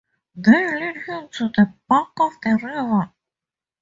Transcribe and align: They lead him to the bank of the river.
They 0.35 0.79
lead 0.79 0.97
him 1.05 1.29
to 1.29 1.49
the 1.49 1.75
bank 1.87 2.07
of 2.19 2.31
the 2.41 2.57
river. 2.59 3.11